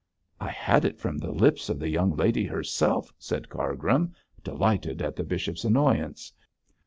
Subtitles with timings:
[0.39, 5.15] 'I had it from the lips of the young lady herself,' said Cargrim, delighted at
[5.15, 6.33] the bishop's annoyance.